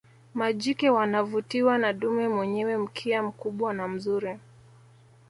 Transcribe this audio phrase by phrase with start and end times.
[0.33, 4.37] Majike wanavutiwa na dume mwenyewe mkia mkubwa na mzuri